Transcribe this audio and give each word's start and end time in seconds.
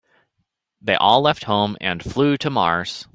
They 0.81 0.95
all 0.95 1.21
left 1.21 1.43
home 1.43 1.77
and 1.79 2.01
flew 2.01 2.35
to 2.37 2.49
Mars. 2.49 3.05